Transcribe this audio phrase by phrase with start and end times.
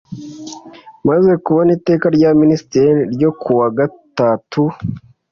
[1.03, 4.63] Amaze kubona Iteka rya Minisitiri n ryo kuwa gatatu